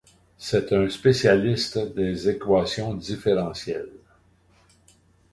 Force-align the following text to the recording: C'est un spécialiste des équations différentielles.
C'est 0.35 0.73
un 0.73 0.89
spécialiste 0.89 1.77
des 1.95 2.27
équations 2.27 2.95
différentielles. 2.95 3.99